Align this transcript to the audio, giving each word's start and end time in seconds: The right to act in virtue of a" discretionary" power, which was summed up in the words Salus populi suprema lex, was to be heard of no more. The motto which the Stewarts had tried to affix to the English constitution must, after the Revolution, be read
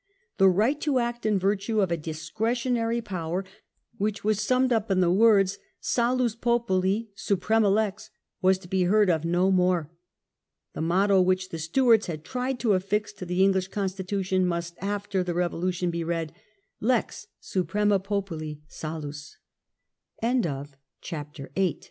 The 0.39 0.49
right 0.49 0.81
to 0.81 0.97
act 0.97 1.27
in 1.27 1.37
virtue 1.37 1.79
of 1.79 1.91
a" 1.91 1.97
discretionary" 2.11 3.01
power, 3.03 3.45
which 3.99 4.23
was 4.23 4.41
summed 4.41 4.73
up 4.73 4.89
in 4.89 4.99
the 4.99 5.11
words 5.11 5.59
Salus 5.79 6.33
populi 6.35 7.01
suprema 7.13 7.69
lex, 7.69 8.09
was 8.41 8.57
to 8.57 8.67
be 8.67 8.85
heard 8.85 9.11
of 9.11 9.25
no 9.25 9.51
more. 9.51 9.91
The 10.73 10.81
motto 10.81 11.21
which 11.21 11.49
the 11.49 11.59
Stewarts 11.59 12.07
had 12.07 12.23
tried 12.25 12.59
to 12.61 12.73
affix 12.73 13.13
to 13.13 13.27
the 13.27 13.43
English 13.43 13.67
constitution 13.67 14.43
must, 14.47 14.73
after 14.81 15.21
the 15.23 15.35
Revolution, 15.35 15.91
be 15.91 16.03
read 16.03 16.33